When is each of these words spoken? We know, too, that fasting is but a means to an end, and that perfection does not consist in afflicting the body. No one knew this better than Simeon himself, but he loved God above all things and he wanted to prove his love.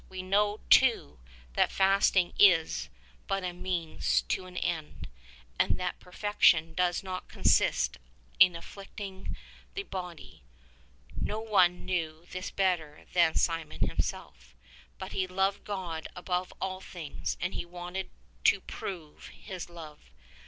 We 0.09 0.23
know, 0.23 0.61
too, 0.71 1.19
that 1.53 1.71
fasting 1.71 2.33
is 2.39 2.89
but 3.27 3.43
a 3.43 3.53
means 3.53 4.23
to 4.29 4.47
an 4.47 4.57
end, 4.57 5.07
and 5.59 5.79
that 5.79 5.99
perfection 5.99 6.73
does 6.73 7.03
not 7.03 7.27
consist 7.27 7.97
in 8.39 8.55
afflicting 8.55 9.37
the 9.75 9.83
body. 9.83 10.41
No 11.21 11.39
one 11.39 11.85
knew 11.85 12.25
this 12.31 12.49
better 12.49 13.05
than 13.13 13.35
Simeon 13.35 13.87
himself, 13.87 14.55
but 14.97 15.11
he 15.11 15.27
loved 15.27 15.65
God 15.65 16.07
above 16.15 16.51
all 16.59 16.79
things 16.81 17.37
and 17.39 17.53
he 17.53 17.63
wanted 17.63 18.09
to 18.45 18.59
prove 18.59 19.27
his 19.27 19.69
love. 19.69 20.09